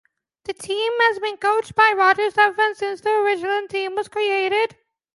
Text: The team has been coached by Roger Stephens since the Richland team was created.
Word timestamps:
The 0.45 0.53
team 0.53 0.91
has 1.01 1.19
been 1.19 1.37
coached 1.37 1.75
by 1.75 1.93
Roger 1.95 2.31
Stephens 2.31 2.79
since 2.79 3.01
the 3.01 3.21
Richland 3.23 3.69
team 3.69 3.93
was 3.93 4.07
created. 4.07 4.75